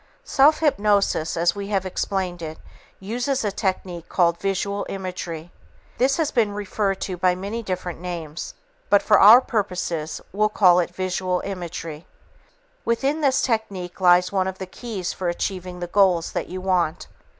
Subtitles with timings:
[0.25, 2.57] Self hypnosis, as we have explained it,
[2.99, 5.51] uses a technique called visual imagery.
[5.99, 8.55] This has been referred to by many different names,
[8.89, 12.07] but for our purposes we'll call it visual imagery.
[12.83, 17.05] Within this technique lies one of the keys for achieving the goals that you want.